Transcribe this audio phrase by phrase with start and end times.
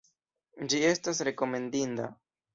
[0.71, 2.11] Ĝi estas rekomendinda.